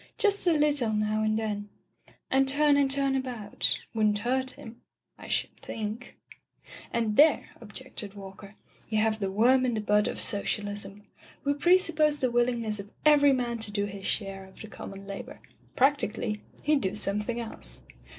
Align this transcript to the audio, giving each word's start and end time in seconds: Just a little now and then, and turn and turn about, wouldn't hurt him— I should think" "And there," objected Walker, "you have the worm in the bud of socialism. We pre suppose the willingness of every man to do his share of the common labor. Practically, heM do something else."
Just 0.17 0.47
a 0.47 0.53
little 0.53 0.93
now 0.93 1.21
and 1.21 1.37
then, 1.37 1.69
and 2.31 2.47
turn 2.47 2.75
and 2.75 2.89
turn 2.89 3.15
about, 3.15 3.79
wouldn't 3.93 4.17
hurt 4.17 4.49
him— 4.49 4.81
I 5.19 5.27
should 5.27 5.55
think" 5.57 6.17
"And 6.91 7.17
there," 7.17 7.49
objected 7.61 8.15
Walker, 8.15 8.55
"you 8.89 8.97
have 8.97 9.19
the 9.19 9.29
worm 9.29 9.63
in 9.63 9.75
the 9.75 9.79
bud 9.79 10.07
of 10.07 10.19
socialism. 10.19 11.03
We 11.43 11.53
pre 11.53 11.77
suppose 11.77 12.19
the 12.19 12.31
willingness 12.31 12.79
of 12.79 12.89
every 13.05 13.31
man 13.31 13.59
to 13.59 13.69
do 13.69 13.85
his 13.85 14.07
share 14.07 14.43
of 14.45 14.59
the 14.59 14.67
common 14.67 15.05
labor. 15.05 15.39
Practically, 15.75 16.41
heM 16.65 16.79
do 16.79 16.95
something 16.95 17.39
else." 17.39 17.83